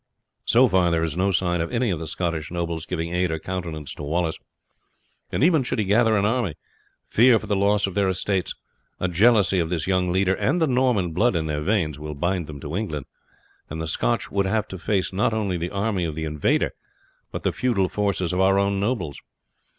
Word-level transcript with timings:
So 0.45 0.67
far 0.67 0.89
there 0.89 1.03
is 1.03 1.15
no 1.15 1.29
sign 1.29 1.61
of 1.61 1.71
any 1.71 1.91
of 1.91 1.99
the 1.99 2.07
Scottish 2.07 2.49
nobles 2.49 2.87
giving 2.87 3.13
aid 3.13 3.29
or 3.29 3.37
countenance 3.37 3.93
to 3.93 4.01
Wallace, 4.01 4.39
and 5.31 5.43
even 5.43 5.61
should 5.61 5.77
he 5.77 5.85
gather 5.85 6.17
an 6.17 6.25
army, 6.25 6.55
fear 7.07 7.37
for 7.37 7.45
the 7.45 7.55
loss 7.55 7.85
of 7.85 7.93
their 7.93 8.09
estates, 8.09 8.55
a 8.99 9.07
jealousy 9.07 9.59
of 9.59 9.69
this 9.69 9.85
young 9.85 10.11
leader, 10.11 10.33
and 10.37 10.59
the 10.59 10.65
Norman 10.65 11.11
blood 11.11 11.35
in 11.35 11.45
their 11.45 11.61
veins, 11.61 11.99
will 11.99 12.15
bind 12.15 12.47
them 12.47 12.59
to 12.61 12.75
England, 12.75 13.05
and 13.69 13.79
the 13.79 13.85
Scotch 13.85 14.31
would 14.31 14.47
have 14.47 14.67
to 14.69 14.79
face 14.79 15.13
not 15.13 15.35
only 15.35 15.55
the 15.55 15.69
army 15.69 16.03
of 16.05 16.15
the 16.15 16.25
invader, 16.25 16.73
but 17.31 17.43
the 17.43 17.53
feudal 17.53 17.87
forces 17.87 18.33
of 18.33 18.39
our 18.39 18.57
own 18.57 18.79
nobles. 18.79 19.21